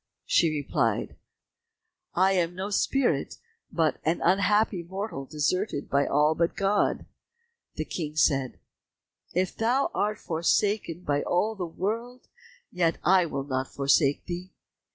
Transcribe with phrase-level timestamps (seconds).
[0.25, 1.15] She replied,
[2.15, 3.35] "I am no spirit,
[3.71, 7.05] but an unhappy mortal deserted by all but God."
[7.75, 8.59] The King said,
[9.35, 12.29] "If thou art forsaken by all the world,
[12.71, 13.11] yet will
[13.45, 14.49] I not forsake thee."